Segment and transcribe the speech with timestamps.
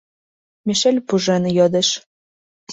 [0.67, 1.89] —Мишель пужен йодеш.